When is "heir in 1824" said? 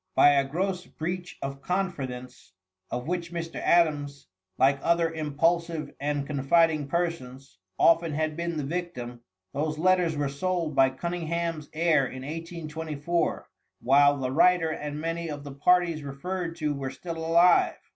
11.71-13.47